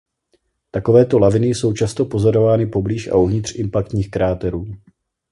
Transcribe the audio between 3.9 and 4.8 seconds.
kráterů.